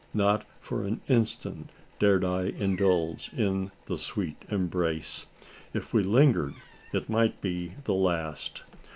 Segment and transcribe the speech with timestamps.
[0.15, 1.69] Not for an instant
[1.99, 5.27] dared I indulge in the sweet embrace.
[5.75, 6.55] If we lingered,
[6.91, 8.63] it might be the last!